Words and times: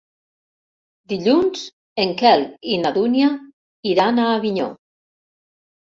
Dilluns 1.13 1.61
en 2.05 2.15
Quel 2.21 2.47
i 2.73 2.79
na 2.87 2.95
Dúnia 2.97 3.31
iran 3.95 4.19
a 4.25 4.29
Avinyó. 4.39 4.71